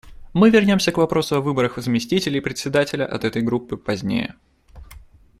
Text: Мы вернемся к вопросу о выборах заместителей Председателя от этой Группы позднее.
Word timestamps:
Мы 0.33 0.49
вернемся 0.49 0.91
к 0.91 0.97
вопросу 0.97 1.35
о 1.35 1.41
выборах 1.41 1.77
заместителей 1.77 2.41
Председателя 2.41 3.05
от 3.05 3.23
этой 3.23 3.43
Группы 3.43 3.77
позднее. 3.77 4.33